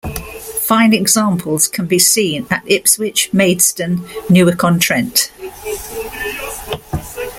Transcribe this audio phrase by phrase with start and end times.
[0.61, 5.31] Fine examples can be seen at Ipswich, Maidstone, Newark-on-Trent.